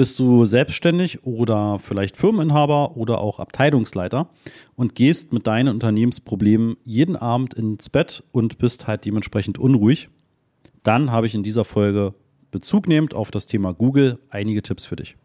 Bist 0.00 0.18
du 0.18 0.46
selbstständig 0.46 1.26
oder 1.26 1.78
vielleicht 1.78 2.16
Firmeninhaber 2.16 2.96
oder 2.96 3.20
auch 3.20 3.38
Abteilungsleiter 3.38 4.30
und 4.74 4.94
gehst 4.94 5.34
mit 5.34 5.46
deinen 5.46 5.68
Unternehmensproblemen 5.68 6.78
jeden 6.86 7.16
Abend 7.16 7.52
ins 7.52 7.90
Bett 7.90 8.24
und 8.32 8.56
bist 8.56 8.86
halt 8.86 9.04
dementsprechend 9.04 9.58
unruhig, 9.58 10.08
dann 10.84 11.12
habe 11.12 11.26
ich 11.26 11.34
in 11.34 11.42
dieser 11.42 11.66
Folge 11.66 12.14
Bezug 12.50 12.88
nehmend 12.88 13.12
auf 13.12 13.30
das 13.30 13.44
Thema 13.44 13.74
Google 13.74 14.18
einige 14.30 14.62
Tipps 14.62 14.86
für 14.86 14.96
dich. 14.96 15.16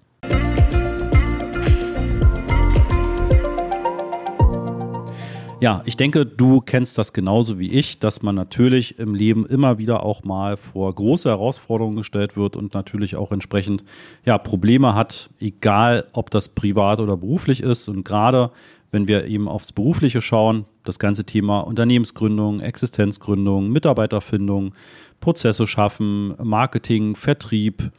Ja, 5.66 5.82
ich 5.86 5.98
denke, 5.98 6.28
du 6.28 6.62
kennst 6.62 7.00
das 7.00 7.12
genauso 7.12 7.58
wie 7.58 7.72
ich, 7.72 7.98
dass 7.98 8.22
man 8.22 8.36
natürlich 8.36 9.00
im 9.00 9.16
Leben 9.16 9.48
immer 9.48 9.80
wieder 9.80 10.04
auch 10.04 10.24
mal 10.24 10.58
vor 10.58 10.94
große 10.94 11.28
Herausforderungen 11.28 11.96
gestellt 11.96 12.38
wird 12.38 12.56
und 12.56 12.76
natürlich 12.76 13.16
auch 13.16 13.32
entsprechend 13.32 13.84
ja, 14.26 14.38
Probleme 14.38 14.94
hat, 14.94 15.32
egal 15.40 16.06
ob 16.12 16.30
das 16.30 16.50
privat 16.50 17.00
oder 17.00 17.18
beruflich 17.18 17.62
ist. 17.62 17.90
Und 17.90 18.04
gerade 18.04 18.52
wenn 18.92 19.08
wir 19.08 19.26
eben 19.26 19.48
aufs 19.48 19.72
Berufliche 19.72 20.22
schauen, 20.22 20.66
das 20.84 21.00
ganze 21.00 21.24
Thema 21.24 21.62
Unternehmensgründung, 21.62 22.60
Existenzgründung, 22.60 23.72
Mitarbeiterfindung, 23.72 24.76
Prozesse 25.20 25.66
schaffen, 25.66 26.36
Marketing, 26.44 27.16
Vertrieb, 27.16 27.92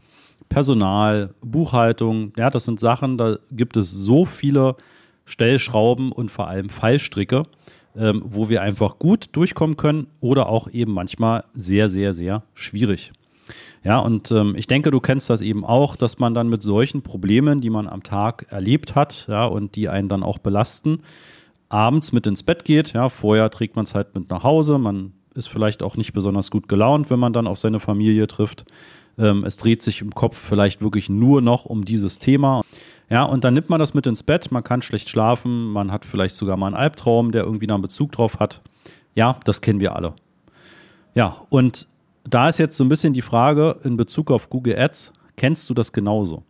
Personal, 0.48 1.34
Buchhaltung, 1.41 2.33
ja, 2.36 2.48
das 2.48 2.66
sind 2.66 2.78
Sachen, 2.78 3.19
da 3.19 3.38
gibt 3.50 3.77
es 3.77 3.91
so 3.91 4.24
viele 4.24 4.77
Stellschrauben 5.26 6.12
und 6.12 6.30
vor 6.30 6.48
allem 6.48 6.70
Fallstricke, 6.70 7.42
ähm, 7.96 8.22
wo 8.24 8.48
wir 8.48 8.62
einfach 8.62 8.98
gut 8.98 9.28
durchkommen 9.32 9.76
können 9.76 10.06
oder 10.20 10.48
auch 10.48 10.70
eben 10.70 10.92
manchmal 10.92 11.44
sehr, 11.52 11.90
sehr, 11.90 12.14
sehr 12.14 12.42
schwierig. 12.54 13.12
Ja, 13.84 13.98
und 13.98 14.30
ähm, 14.32 14.54
ich 14.56 14.66
denke, 14.66 14.90
du 14.90 15.00
kennst 15.00 15.30
das 15.30 15.40
eben 15.40 15.64
auch, 15.64 15.94
dass 15.96 16.18
man 16.18 16.34
dann 16.34 16.48
mit 16.48 16.62
solchen 16.62 17.02
Problemen, 17.02 17.60
die 17.60 17.70
man 17.70 17.86
am 17.86 18.02
Tag 18.02 18.46
erlebt 18.50 18.94
hat, 18.94 19.26
ja, 19.28 19.44
und 19.44 19.76
die 19.76 19.88
einen 19.88 20.08
dann 20.08 20.22
auch 20.22 20.38
belasten, 20.38 21.02
abends 21.68 22.12
mit 22.12 22.27
ins 22.27 22.42
Bett 22.42 22.64
geht. 22.64 22.92
Ja, 22.92 23.08
vorher 23.08 23.50
trägt 23.50 23.77
man 23.77 23.84
es 23.84 23.94
halt 23.94 24.14
mit 24.14 24.30
nach 24.30 24.42
Hause. 24.42 24.78
Man 24.78 25.12
ist 25.34 25.48
vielleicht 25.48 25.83
auch 25.83 25.96
nicht 25.96 26.12
besonders 26.12 26.50
gut 26.50 26.68
gelaunt, 26.68 27.11
wenn 27.11 27.18
man 27.18 27.33
dann 27.33 27.46
auf 27.46 27.58
seine 27.58 27.80
Familie 27.80 28.27
trifft. 28.27 28.64
Ähm, 29.18 29.44
es 29.44 29.56
dreht 29.56 29.83
sich 29.83 30.00
im 30.00 30.14
Kopf 30.14 30.36
vielleicht 30.36 30.83
wirklich 30.83 31.08
nur 31.08 31.40
noch 31.40 31.64
um 31.64 31.84
dieses 31.84 32.18
Thema. 32.18 32.62
Ja, 33.08 33.22
und 33.22 33.44
dann 33.44 33.54
nimmt 33.54 33.70
man 33.70 33.78
das 33.78 33.94
mit 33.94 34.06
ins 34.06 34.22
Bett, 34.22 34.50
man 34.50 34.64
kann 34.64 34.82
schlecht 34.82 35.08
schlafen, 35.08 35.70
man 35.70 35.92
hat 35.92 36.04
vielleicht 36.04 36.34
sogar 36.34 36.56
mal 36.56 36.66
einen 36.66 36.76
Albtraum, 36.76 37.30
der 37.30 37.44
irgendwie 37.44 37.68
einen 37.68 37.82
Bezug 37.82 38.12
drauf 38.12 38.40
hat. 38.40 38.62
Ja, 39.14 39.38
das 39.44 39.60
kennen 39.60 39.80
wir 39.80 39.94
alle. 39.94 40.14
Ja, 41.14 41.36
und 41.48 41.86
da 42.24 42.48
ist 42.48 42.58
jetzt 42.58 42.77
so 42.77 42.84
ein 42.84 42.88
bisschen 42.88 43.12
die 43.12 43.22
Frage 43.22 43.78
in 43.84 43.96
Bezug 43.96 44.30
auf 44.30 44.50
Google 44.50 44.77
Ads, 44.78 45.12
kennst 45.36 45.70
du 45.70 45.74
das 45.74 45.92
genauso? 45.92 46.42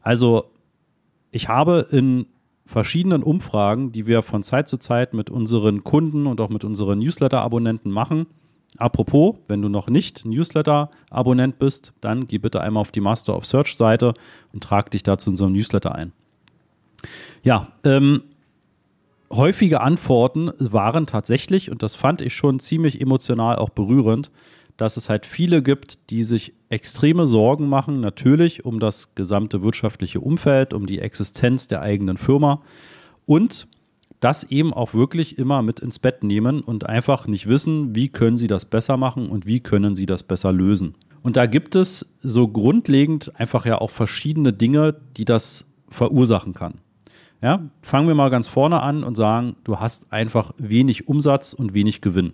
Also, 0.00 0.50
ich 1.30 1.48
habe 1.48 1.86
in 1.90 2.26
verschiedenen 2.64 3.22
Umfragen, 3.22 3.92
die 3.92 4.06
wir 4.06 4.22
von 4.22 4.42
Zeit 4.42 4.68
zu 4.68 4.78
Zeit 4.78 5.12
mit 5.12 5.30
unseren 5.30 5.84
Kunden 5.84 6.26
und 6.26 6.40
auch 6.40 6.48
mit 6.48 6.64
unseren 6.64 6.98
Newsletter-Abonnenten 6.98 7.90
machen, 7.90 8.26
Apropos, 8.76 9.36
wenn 9.48 9.62
du 9.62 9.68
noch 9.68 9.88
nicht 9.88 10.24
Newsletter-Abonnent 10.24 11.58
bist, 11.58 11.94
dann 12.00 12.28
geh 12.28 12.38
bitte 12.38 12.60
einmal 12.60 12.82
auf 12.82 12.92
die 12.92 13.00
Master 13.00 13.36
of 13.36 13.46
Search-Seite 13.46 14.14
und 14.52 14.62
trag 14.62 14.90
dich 14.90 15.02
da 15.02 15.18
zu 15.18 15.30
unserem 15.30 15.52
Newsletter 15.52 15.94
ein. 15.94 16.12
Ja, 17.42 17.68
ähm, 17.84 18.22
häufige 19.30 19.80
Antworten 19.80 20.52
waren 20.58 21.06
tatsächlich, 21.06 21.70
und 21.70 21.82
das 21.82 21.96
fand 21.96 22.20
ich 22.20 22.34
schon 22.34 22.60
ziemlich 22.60 23.00
emotional 23.00 23.56
auch 23.56 23.70
berührend, 23.70 24.30
dass 24.76 24.96
es 24.96 25.08
halt 25.08 25.26
viele 25.26 25.62
gibt, 25.62 26.10
die 26.10 26.22
sich 26.22 26.54
extreme 26.68 27.26
Sorgen 27.26 27.68
machen, 27.68 28.00
natürlich 28.00 28.64
um 28.64 28.78
das 28.78 29.14
gesamte 29.14 29.62
wirtschaftliche 29.62 30.20
Umfeld, 30.20 30.72
um 30.72 30.86
die 30.86 31.00
Existenz 31.00 31.66
der 31.68 31.82
eigenen 31.82 32.16
Firma 32.16 32.62
und 33.26 33.66
das 34.20 34.44
eben 34.44 34.72
auch 34.74 34.94
wirklich 34.94 35.38
immer 35.38 35.62
mit 35.62 35.80
ins 35.80 35.98
Bett 35.98 36.24
nehmen 36.24 36.60
und 36.60 36.86
einfach 36.86 37.26
nicht 37.26 37.48
wissen, 37.48 37.94
wie 37.94 38.08
können 38.08 38.36
sie 38.36 38.48
das 38.48 38.64
besser 38.64 38.96
machen 38.96 39.28
und 39.28 39.46
wie 39.46 39.60
können 39.60 39.94
sie 39.94 40.06
das 40.06 40.22
besser 40.22 40.52
lösen. 40.52 40.94
Und 41.22 41.36
da 41.36 41.46
gibt 41.46 41.74
es 41.74 42.06
so 42.22 42.48
grundlegend 42.48 43.32
einfach 43.38 43.66
ja 43.66 43.80
auch 43.80 43.90
verschiedene 43.90 44.52
Dinge, 44.52 44.96
die 45.16 45.24
das 45.24 45.66
verursachen 45.88 46.54
kann. 46.54 46.74
Ja, 47.40 47.70
fangen 47.82 48.08
wir 48.08 48.14
mal 48.14 48.30
ganz 48.30 48.48
vorne 48.48 48.82
an 48.82 49.04
und 49.04 49.16
sagen, 49.16 49.54
du 49.62 49.78
hast 49.78 50.12
einfach 50.12 50.52
wenig 50.58 51.06
Umsatz 51.06 51.52
und 51.52 51.72
wenig 51.72 52.00
Gewinn. 52.00 52.32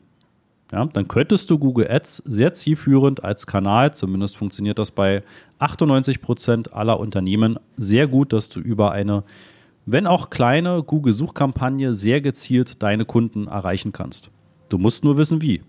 Ja, 0.72 0.87
dann 0.87 1.08
könntest 1.08 1.50
du 1.50 1.58
Google 1.58 1.91
Ads 1.91 2.22
sehr 2.25 2.54
zielführend 2.54 3.22
als 3.22 3.47
Kanal, 3.47 3.92
zumindest 3.92 4.37
funktioniert 4.37 4.78
das 4.78 4.91
bei 4.91 5.22
98 5.58 6.22
Prozent 6.22 6.72
aller 6.72 6.98
Unternehmen 6.98 7.58
sehr 7.76 8.06
gut, 8.06 8.32
dass 8.32 8.48
du 8.48 8.60
über 8.60 8.92
eine 8.92 9.25
wenn 9.86 10.06
auch 10.06 10.30
kleine 10.30 10.82
Google-Suchkampagne 10.82 11.94
sehr 11.94 12.20
gezielt 12.20 12.82
deine 12.82 13.04
Kunden 13.04 13.46
erreichen 13.46 13.92
kannst. 13.92 14.30
Du 14.68 14.78
musst 14.78 15.04
nur 15.04 15.18
wissen, 15.18 15.42
wie. 15.42 15.62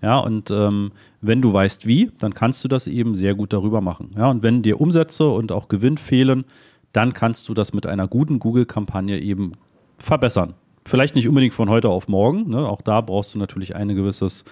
Ja, 0.00 0.18
und 0.18 0.50
ähm, 0.50 0.92
wenn 1.20 1.42
du 1.42 1.52
weißt, 1.52 1.86
wie, 1.86 2.12
dann 2.20 2.32
kannst 2.32 2.62
du 2.64 2.68
das 2.68 2.86
eben 2.86 3.14
sehr 3.14 3.34
gut 3.34 3.52
darüber 3.52 3.80
machen. 3.80 4.10
Ja, 4.16 4.30
und 4.30 4.42
wenn 4.42 4.62
dir 4.62 4.80
Umsätze 4.80 5.28
und 5.28 5.50
auch 5.50 5.68
Gewinn 5.68 5.98
fehlen, 5.98 6.44
dann 6.92 7.14
kannst 7.14 7.48
du 7.48 7.54
das 7.54 7.72
mit 7.72 7.86
einer 7.86 8.06
guten 8.06 8.38
Google-Kampagne 8.38 9.18
eben 9.20 9.52
verbessern. 9.98 10.54
Vielleicht 10.84 11.16
nicht 11.16 11.28
unbedingt 11.28 11.52
von 11.52 11.68
heute 11.68 11.90
auf 11.90 12.08
morgen. 12.08 12.48
Ne? 12.48 12.66
Auch 12.66 12.80
da 12.80 13.00
brauchst 13.00 13.34
du 13.34 13.38
natürlich 13.38 13.76
ein 13.76 13.88
gewisses 13.88 14.44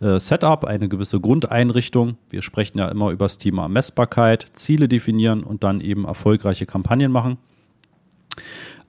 äh, 0.00 0.18
Setup, 0.18 0.64
eine 0.64 0.88
gewisse 0.88 1.20
Grundeinrichtung. 1.20 2.16
Wir 2.30 2.40
sprechen 2.40 2.78
ja 2.78 2.88
immer 2.88 3.10
über 3.10 3.26
das 3.26 3.38
Thema 3.38 3.68
Messbarkeit, 3.68 4.46
Ziele 4.54 4.88
definieren 4.88 5.42
und 5.42 5.64
dann 5.64 5.80
eben 5.80 6.06
erfolgreiche 6.06 6.64
Kampagnen 6.64 7.12
machen. 7.12 7.36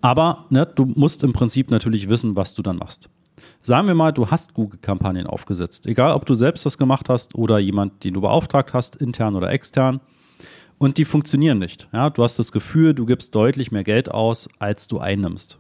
Aber 0.03 0.47
ne, 0.49 0.65
du 0.65 0.85
musst 0.85 1.23
im 1.23 1.31
Prinzip 1.31 1.71
natürlich 1.71 2.09
wissen, 2.09 2.35
was 2.35 2.53
du 2.53 2.61
dann 2.61 2.75
machst. 2.75 3.09
Sagen 3.61 3.87
wir 3.87 3.95
mal, 3.95 4.11
du 4.11 4.29
hast 4.29 4.53
Google-Kampagnen 4.53 5.27
aufgesetzt. 5.27 5.85
Egal, 5.85 6.13
ob 6.13 6.25
du 6.25 6.33
selbst 6.33 6.65
das 6.65 6.77
gemacht 6.77 7.07
hast 7.07 7.35
oder 7.35 7.57
jemand, 7.57 8.03
den 8.03 8.13
du 8.13 8.19
beauftragt 8.19 8.73
hast, 8.73 8.97
intern 8.97 9.33
oder 9.37 9.49
extern. 9.49 10.01
Und 10.77 10.97
die 10.97 11.05
funktionieren 11.05 11.57
nicht. 11.57 11.87
Ja, 11.93 12.09
du 12.09 12.21
hast 12.21 12.37
das 12.37 12.51
Gefühl, 12.51 12.93
du 12.93 13.05
gibst 13.05 13.33
deutlich 13.33 13.71
mehr 13.71 13.85
Geld 13.85 14.11
aus, 14.11 14.49
als 14.59 14.89
du 14.89 14.99
einnimmst. 14.99 15.57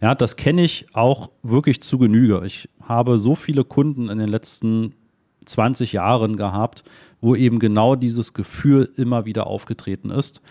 Ja, 0.00 0.16
das 0.16 0.34
kenne 0.34 0.64
ich 0.64 0.86
auch 0.92 1.30
wirklich 1.44 1.80
zu 1.80 1.98
Genüge. 1.98 2.42
Ich 2.44 2.68
habe 2.82 3.16
so 3.16 3.36
viele 3.36 3.62
Kunden 3.62 4.08
in 4.08 4.18
den 4.18 4.28
letzten 4.28 4.96
20 5.44 5.92
Jahren 5.92 6.36
gehabt, 6.36 6.82
wo 7.20 7.36
eben 7.36 7.60
genau 7.60 7.94
dieses 7.94 8.34
Gefühl 8.34 8.90
immer 8.96 9.24
wieder 9.24 9.46
aufgetreten 9.46 10.10
ist. 10.10 10.42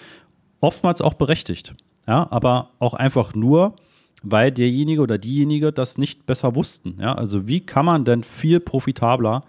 Oftmals 0.61 1.01
auch 1.01 1.15
berechtigt. 1.15 1.75
Ja, 2.07 2.27
aber 2.31 2.71
auch 2.79 2.93
einfach 2.93 3.35
nur, 3.35 3.75
weil 4.23 4.51
derjenige 4.51 5.01
oder 5.01 5.17
diejenige 5.17 5.71
das 5.71 5.97
nicht 5.97 6.25
besser 6.25 6.55
wussten. 6.55 6.97
Ja, 6.99 7.13
also 7.13 7.47
wie 7.47 7.59
kann 7.59 7.85
man 7.85 8.05
denn 8.05 8.23
viel 8.23 8.59
profitabler 8.59 9.43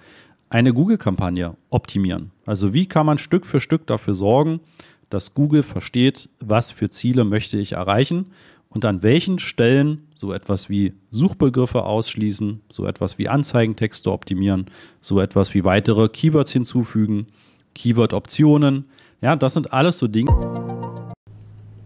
eine 0.50 0.72
Google-Kampagne 0.72 1.54
optimieren? 1.70 2.32
Also 2.46 2.72
wie 2.72 2.86
kann 2.86 3.06
man 3.06 3.18
Stück 3.18 3.46
für 3.46 3.60
Stück 3.60 3.86
dafür 3.86 4.14
sorgen, 4.14 4.60
dass 5.10 5.34
Google 5.34 5.62
versteht, 5.62 6.28
was 6.40 6.70
für 6.70 6.90
Ziele 6.90 7.24
möchte 7.24 7.58
ich 7.58 7.72
erreichen 7.72 8.26
und 8.70 8.84
an 8.84 9.02
welchen 9.02 9.38
Stellen 9.38 10.06
so 10.14 10.32
etwas 10.32 10.68
wie 10.68 10.92
Suchbegriffe 11.10 11.84
ausschließen, 11.84 12.60
so 12.68 12.86
etwas 12.86 13.18
wie 13.18 13.28
Anzeigentexte 13.28 14.12
optimieren, 14.12 14.66
so 15.00 15.20
etwas 15.20 15.54
wie 15.54 15.64
weitere 15.64 16.08
Keywords 16.08 16.52
hinzufügen, 16.52 17.28
Keyword-Optionen. 17.74 18.84
Ja, 19.20 19.36
das 19.36 19.54
sind 19.54 19.72
alles 19.72 19.98
so 19.98 20.08
Dinge 20.08 20.30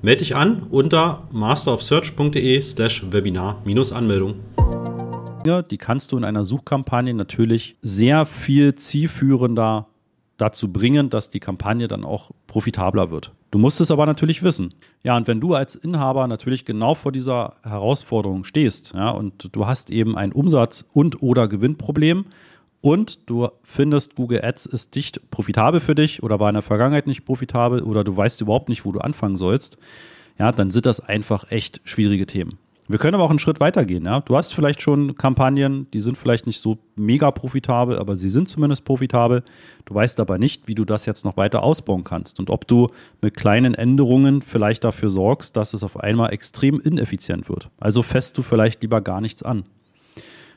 Melde 0.00 0.18
dich 0.18 0.36
an 0.36 0.62
unter 0.70 1.26
masterofsearch.de 1.32 2.60
slash 2.62 3.04
Webinar-Anmeldung. 3.10 4.34
Die 5.70 5.78
kannst 5.78 6.12
du 6.12 6.16
in 6.16 6.24
einer 6.24 6.44
Suchkampagne 6.44 7.14
natürlich 7.14 7.76
sehr 7.82 8.24
viel 8.24 8.76
zielführender 8.76 9.88
dazu 10.36 10.72
bringen, 10.72 11.10
dass 11.10 11.30
die 11.30 11.40
Kampagne 11.40 11.88
dann 11.88 12.04
auch 12.04 12.30
profitabler 12.46 13.10
wird. 13.10 13.32
Du 13.50 13.58
musst 13.58 13.80
es 13.80 13.90
aber 13.90 14.06
natürlich 14.06 14.44
wissen. 14.44 14.72
Ja, 15.02 15.16
und 15.16 15.26
wenn 15.26 15.40
du 15.40 15.54
als 15.54 15.74
Inhaber 15.74 16.28
natürlich 16.28 16.64
genau 16.64 16.94
vor 16.94 17.10
dieser 17.10 17.54
Herausforderung 17.64 18.44
stehst, 18.44 18.92
ja, 18.94 19.10
und 19.10 19.48
du 19.50 19.66
hast 19.66 19.90
eben 19.90 20.16
ein 20.16 20.30
Umsatz- 20.30 20.88
und 20.92 21.22
oder 21.22 21.48
Gewinnproblem 21.48 22.26
und 22.80 23.28
du 23.28 23.48
findest, 23.62 24.14
Google 24.14 24.44
Ads 24.44 24.66
ist 24.66 24.94
nicht 24.94 25.30
profitabel 25.30 25.80
für 25.80 25.94
dich 25.94 26.22
oder 26.22 26.38
war 26.38 26.48
in 26.48 26.54
der 26.54 26.62
Vergangenheit 26.62 27.06
nicht 27.06 27.24
profitabel 27.24 27.82
oder 27.82 28.04
du 28.04 28.16
weißt 28.16 28.40
überhaupt 28.40 28.68
nicht, 28.68 28.84
wo 28.84 28.92
du 28.92 29.00
anfangen 29.00 29.36
sollst, 29.36 29.78
ja, 30.38 30.52
dann 30.52 30.70
sind 30.70 30.86
das 30.86 31.00
einfach 31.00 31.50
echt 31.50 31.80
schwierige 31.84 32.26
Themen. 32.26 32.58
Wir 32.90 32.98
können 32.98 33.16
aber 33.16 33.24
auch 33.24 33.30
einen 33.30 33.38
Schritt 33.38 33.60
weiter 33.60 33.84
gehen. 33.84 34.06
Ja? 34.06 34.20
Du 34.20 34.34
hast 34.34 34.54
vielleicht 34.54 34.80
schon 34.80 35.14
Kampagnen, 35.16 35.90
die 35.92 36.00
sind 36.00 36.16
vielleicht 36.16 36.46
nicht 36.46 36.58
so 36.58 36.78
mega 36.96 37.30
profitabel, 37.30 37.98
aber 37.98 38.16
sie 38.16 38.30
sind 38.30 38.48
zumindest 38.48 38.86
profitabel. 38.86 39.42
Du 39.84 39.94
weißt 39.94 40.18
aber 40.20 40.38
nicht, 40.38 40.68
wie 40.68 40.74
du 40.74 40.86
das 40.86 41.04
jetzt 41.04 41.22
noch 41.26 41.36
weiter 41.36 41.62
ausbauen 41.62 42.02
kannst 42.02 42.40
und 42.40 42.48
ob 42.48 42.66
du 42.66 42.88
mit 43.20 43.36
kleinen 43.36 43.74
Änderungen 43.74 44.40
vielleicht 44.40 44.84
dafür 44.84 45.10
sorgst, 45.10 45.54
dass 45.58 45.74
es 45.74 45.84
auf 45.84 46.00
einmal 46.00 46.32
extrem 46.32 46.80
ineffizient 46.80 47.50
wird. 47.50 47.68
Also 47.78 48.02
fässt 48.02 48.38
du 48.38 48.42
vielleicht 48.42 48.80
lieber 48.80 49.02
gar 49.02 49.20
nichts 49.20 49.42
an. 49.42 49.64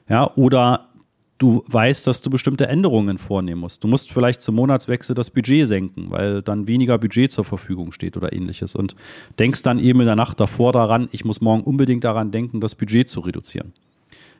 Ja, 0.08 0.32
oder 0.36 0.88
du 1.42 1.64
weißt, 1.68 2.06
dass 2.06 2.22
du 2.22 2.30
bestimmte 2.30 2.68
Änderungen 2.68 3.18
vornehmen 3.18 3.62
musst. 3.62 3.84
Du 3.84 3.88
musst 3.88 4.12
vielleicht 4.12 4.42
zum 4.42 4.56
Monatswechsel 4.56 5.16
das 5.16 5.32
Budget 5.32 5.66
senken, 5.66 6.12
weil 6.12 6.44
dann 6.44 6.68
weniger 6.68 7.00
Budget 7.00 7.32
zur 7.32 7.46
Verfügung 7.46 7.92
steht 7.92 8.16
oder 8.16 8.32
ähnliches. 8.32 8.76
Und 8.76 8.96
denkst 9.40 9.64
dann 9.64 9.80
eben 9.80 10.02
in 10.02 10.06
der 10.06 10.16
Nacht 10.16 10.40
davor 10.40 10.72
daran, 10.72 11.10
ich 11.12 11.26
muss 11.26 11.42
morgen 11.42 11.64
unbedingt 11.64 12.04
daran 12.04 12.32
denken, 12.32 12.62
das 12.62 12.76
Budget 12.76 13.10
zu 13.10 13.22
reduzieren. 13.22 13.74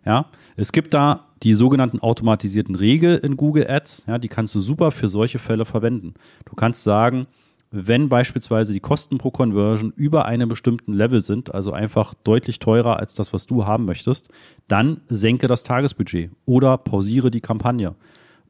Ja, 0.06 0.28
es 0.56 0.72
gibt 0.72 0.94
da 0.94 1.28
die 1.44 1.56
sogenannten 1.56 2.00
automatisierten 2.00 2.76
Regeln 2.76 3.20
in 3.20 3.36
Google 3.36 3.68
Ads. 3.68 4.06
Ja, 4.08 4.20
die 4.20 4.28
kannst 4.28 4.54
du 4.54 4.62
super 4.62 4.92
für 4.92 5.10
solche 5.10 5.40
Fälle 5.40 5.66
verwenden. 5.66 6.14
Du 6.46 6.56
kannst 6.56 6.84
sagen, 6.84 7.26
wenn 7.72 8.10
beispielsweise 8.10 8.74
die 8.74 8.82
Kosten 8.82 9.18
pro 9.18 9.32
Conversion 9.32 9.94
über 9.96 10.26
einem 10.26 10.50
bestimmten 10.50 10.92
Level 10.92 11.22
sind, 11.22 11.54
also 11.56 11.72
einfach 11.72 12.14
deutlich 12.14 12.60
teurer 12.60 13.00
als 13.00 13.16
das, 13.16 13.32
was 13.32 13.48
du 13.48 13.66
haben 13.66 13.86
möchtest, 13.86 14.30
dann 14.68 15.02
senke 15.08 15.48
das 15.48 15.64
Tagesbudget 15.64 16.32
oder 16.46 16.78
pausiere 16.78 17.32
die 17.32 17.40
Kampagne. 17.40 17.96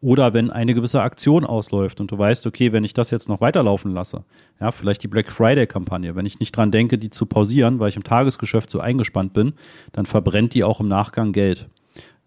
Oder 0.03 0.33
wenn 0.33 0.49
eine 0.49 0.73
gewisse 0.73 1.03
Aktion 1.03 1.45
ausläuft 1.45 2.01
und 2.01 2.11
du 2.11 2.17
weißt, 2.17 2.47
okay, 2.47 2.71
wenn 2.71 2.83
ich 2.83 2.95
das 2.95 3.11
jetzt 3.11 3.29
noch 3.29 3.39
weiterlaufen 3.39 3.93
lasse, 3.93 4.23
ja, 4.59 4.71
vielleicht 4.71 5.03
die 5.03 5.07
Black 5.07 5.31
Friday-Kampagne, 5.31 6.15
wenn 6.15 6.25
ich 6.25 6.39
nicht 6.39 6.57
dran 6.57 6.71
denke, 6.71 6.97
die 6.97 7.11
zu 7.11 7.27
pausieren, 7.27 7.79
weil 7.79 7.89
ich 7.89 7.97
im 7.97 8.03
Tagesgeschäft 8.03 8.71
so 8.71 8.79
eingespannt 8.79 9.33
bin, 9.33 9.53
dann 9.91 10.07
verbrennt 10.07 10.55
die 10.55 10.63
auch 10.63 10.79
im 10.79 10.87
Nachgang 10.87 11.33
Geld. 11.33 11.69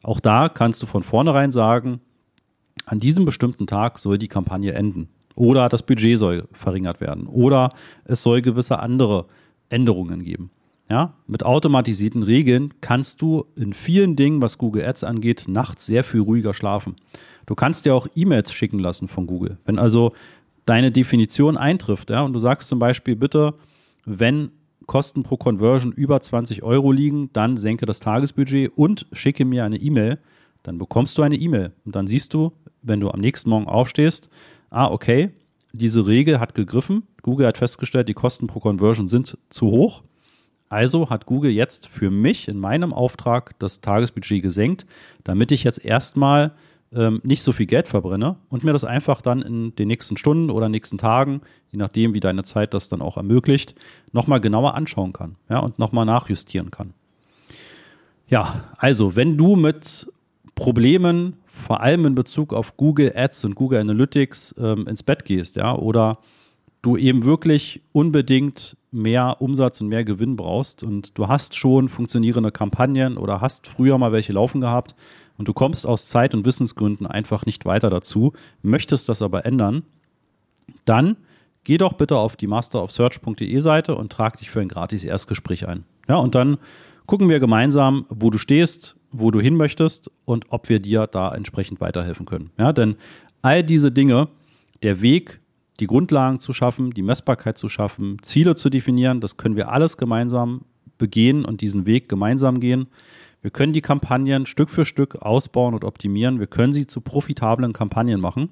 Auch 0.05 0.21
da 0.21 0.49
kannst 0.49 0.81
du 0.85 0.87
von 0.87 1.03
vornherein 1.03 1.51
sagen, 1.51 2.01
an 2.87 3.01
diesem 3.01 3.25
bestimmten 3.25 3.67
Tag 3.67 3.99
soll 3.99 4.19
die 4.19 4.29
Kampagne 4.29 4.73
enden. 4.75 5.09
Oder 5.35 5.69
das 5.69 5.85
Budget 5.85 6.19
soll 6.19 6.49
verringert 6.53 7.01
werden. 7.01 7.27
Oder 7.27 7.71
es 8.05 8.23
soll 8.23 8.43
gewisse 8.43 8.79
andere 8.79 9.27
Änderungen 9.69 10.25
geben. 10.25 10.51
Ja, 10.91 11.15
mit 11.27 11.45
automatisierten 11.45 12.23
Regeln 12.23 12.75
kannst 12.83 13.23
du 13.23 13.47
in 13.57 13.73
vielen 13.73 14.17
Dingen, 14.17 14.43
was 14.43 14.59
Google 14.59 14.85
Ads 14.85 15.03
angeht, 15.05 15.45
nachts 15.49 15.87
sehr 15.87 16.05
viel 16.05 16.21
ruhiger 16.21 16.53
schlafen. 16.53 16.97
Du 17.47 17.55
kannst 17.55 17.87
dir 17.87 17.95
auch 17.95 18.07
E-Mails 18.15 18.53
schicken 18.53 18.79
lassen 18.79 19.09
von 19.09 19.27
Google. 19.27 19.57
Wenn 19.65 19.79
also 19.79 20.13
deine 20.67 20.93
Definition 20.93 21.57
eintrifft, 21.57 22.11
ja, 22.11 22.23
und 22.23 22.35
du 22.35 22.39
sagst 22.39 22.69
zum 22.69 22.79
Beispiel, 22.79 23.17
bitte, 23.17 23.55
wenn 24.05 24.51
Kosten 24.87 25.23
pro 25.23 25.39
Conversion 25.39 25.93
über 25.93 26.21
20 26.21 26.63
Euro 26.63 26.93
liegen, 26.93 27.31
dann 27.33 27.57
senke 27.57 27.87
das 27.87 28.01
Tagesbudget 28.01 28.73
und 28.77 29.07
schicke 29.13 29.47
mir 29.47 29.65
eine 29.65 29.79
E-Mail, 29.79 30.19
dann 30.63 30.79
bekommst 30.79 31.17
du 31.17 31.23
eine 31.23 31.37
E-Mail. 31.37 31.73
Und 31.87 31.95
dann 31.97 32.07
siehst 32.07 32.35
du, 32.35 32.53
wenn 32.83 33.01
du 33.01 33.11
am 33.11 33.21
nächsten 33.21 33.49
Morgen 33.49 33.67
aufstehst, 33.67 34.29
ah, 34.75 34.91
okay, 34.91 35.31
diese 35.73 36.07
Regel 36.07 36.41
hat 36.41 36.55
gegriffen. 36.55 37.05
Google 37.23 37.47
hat 37.47 37.59
festgestellt, 37.59 38.09
die 38.09 38.15
Kosten 38.15 38.47
pro 38.47 38.61
Conversion 38.61 39.09
sind 39.09 39.39
zu 39.49 39.67
hoch. 39.69 40.03
Also 40.69 41.11
hat 41.11 41.27
Google 41.27 41.53
jetzt 41.53 41.87
für 41.89 42.11
mich 42.11 42.49
in 42.49 42.59
meinem 42.59 42.93
Auftrag 42.93 43.59
das 43.59 43.81
Tagesbudget 43.81 44.43
gesenkt, 44.43 44.87
damit 45.23 45.53
ich 45.53 45.63
jetzt 45.63 45.85
erstmal 45.85 46.53
ähm, 46.93 47.21
nicht 47.23 47.43
so 47.43 47.53
viel 47.53 47.67
Geld 47.67 47.87
verbrenne 47.87 48.37
und 48.49 48.65
mir 48.65 48.73
das 48.73 48.85
einfach 48.85 49.21
dann 49.23 49.43
in 49.43 49.75
den 49.77 49.89
nächsten 49.89 50.17
Stunden 50.17 50.51
oder 50.51 50.69
nächsten 50.69 50.99
Tagen, 50.99 51.43
je 51.71 51.79
nachdem, 51.79 52.15
wie 52.15 52.21
deine 52.21 52.45
Zeit 52.45 52.75
das 52.75 52.89
dann 52.89 53.03
auch 53.03 53.17
ermöglicht, 53.17 53.75
nochmal 54.13 54.41
genauer 54.41 54.75
anschauen 54.75 55.13
kann 55.13 55.37
ja, 55.49 55.59
und 55.59 55.79
nochmal 55.79 56.07
nachjustieren 56.07 56.71
kann. 56.71 56.95
Ja, 58.27 58.65
also 58.79 59.15
wenn 59.17 59.37
du 59.37 59.55
mit 59.55 60.11
Problemen 60.55 61.37
vor 61.55 61.81
allem 61.81 62.05
in 62.05 62.15
Bezug 62.15 62.53
auf 62.53 62.77
Google 62.77 63.13
Ads 63.15 63.45
und 63.45 63.55
Google 63.55 63.81
Analytics 63.81 64.57
ähm, 64.59 64.89
ins 64.89 65.03
Bett 65.03 65.25
gehst, 65.25 65.57
ja, 65.57 65.75
oder 65.75 66.19
du 66.83 66.97
eben 66.97 67.23
wirklich 67.23 67.81
unbedingt 67.93 68.77
mehr 68.91 69.37
Umsatz 69.41 69.81
und 69.81 69.89
mehr 69.89 70.05
Gewinn 70.05 70.37
brauchst 70.37 70.83
und 70.83 71.17
du 71.17 71.29
hast 71.29 71.55
schon 71.55 71.89
funktionierende 71.89 72.51
Kampagnen 72.51 73.17
oder 73.17 73.41
hast 73.41 73.69
früher 73.69 73.97
mal 73.99 74.13
welche 74.13 74.33
laufen 74.33 74.61
gehabt 74.61 74.95
und 75.39 75.49
du 75.49 75.53
kommst 75.53 75.87
aus 75.87 76.09
Zeit- 76.09 76.35
und 76.35 76.45
Wissensgründen 76.45 77.07
einfach 77.07 77.47
nicht 77.47 77.65
weiter 77.65 77.89
dazu, 77.89 78.33
möchtest 78.63 79.09
das 79.09 79.23
aber 79.23 79.47
ändern, 79.47 79.85
dann 80.85 81.17
geh 81.63 81.79
doch 81.79 81.95
bitte 81.95 82.19
auf 82.19 82.37
die 82.37 82.49
masterofsearch.de 82.49 83.59
Seite 83.61 83.95
und 83.95 84.13
trag 84.13 84.39
dich 84.39 84.51
für 84.51 84.61
ein 84.61 84.69
gratis 84.69 85.05
Erstgespräch 85.05 85.67
ein. 85.69 85.85
Ja, 86.09 86.17
und 86.17 86.35
dann 86.35 86.59
gucken 87.07 87.29
wir 87.29 87.41
gemeinsam, 87.41 88.07
wo 88.09 88.31
du 88.31 88.39
stehst, 88.39 88.97
wo 89.15 89.31
du 89.31 89.41
hin 89.41 89.57
möchtest 89.57 90.11
und 90.25 90.47
ob 90.51 90.69
wir 90.69 90.81
dir 90.81 91.07
da 91.07 91.33
entsprechend 91.35 91.81
weiterhelfen 91.81 92.27
können. 92.27 92.51
Ja, 92.59 92.73
denn 92.73 92.97
all 93.43 93.63
diese 93.63 93.93
Dinge, 93.93 94.29
der 94.83 95.01
Weg, 95.01 95.41
die 95.81 95.87
Grundlagen 95.87 96.41
zu 96.41 96.53
schaffen, 96.53 96.91
die 96.91 97.03
Messbarkeit 97.03 97.57
zu 97.57 97.69
schaffen, 97.69 98.19
Ziele 98.23 98.55
zu 98.57 98.71
definieren, 98.71 99.21
das 99.21 99.37
können 99.37 99.57
wir 99.57 99.71
alles 99.71 99.97
gemeinsam 99.97 100.63
begehen 100.99 101.45
und 101.45 101.61
diesen 101.61 101.87
Weg 101.87 102.09
gemeinsam 102.09 102.61
gehen. 102.61 102.89
Wir 103.41 103.51
können 103.51 103.73
die 103.73 103.83
Kampagnen 103.83 104.47
Stück 104.47 104.71
für 104.71 104.85
Stück 104.85 105.17
ausbauen 105.17 105.75
und 105.75 105.85
optimieren. 105.85 106.41
Wir 106.41 106.47
können 106.47 106.73
sie 106.73 106.87
zu 106.87 107.01
profitablen 107.01 107.73
Kampagnen 107.73 108.21
machen. 108.21 108.49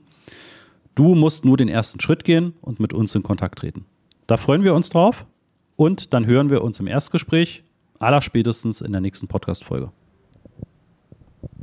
Du 0.95 1.15
musst 1.15 1.45
nur 1.45 1.57
den 1.57 1.69
ersten 1.69 1.99
Schritt 2.01 2.25
gehen 2.25 2.55
und 2.61 2.79
mit 2.79 2.93
uns 2.93 3.15
in 3.15 3.23
Kontakt 3.23 3.59
treten. 3.59 3.87
Da 4.27 4.37
freuen 4.37 4.63
wir 4.63 4.75
uns 4.75 4.91
drauf 4.91 5.27
und 5.77 6.13
dann 6.13 6.27
hören 6.27 6.51
wir 6.51 6.63
uns 6.63 6.79
im 6.79 6.87
Erstgespräch, 6.87 7.65
allerspätestens 7.99 8.81
in 8.81 8.93
der 8.93 9.01
nächsten 9.01 9.29
Podcast-Folge. 9.29 9.91